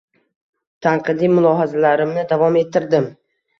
[0.85, 3.09] Tanqidiy mulohazalarimni davom ettirdim.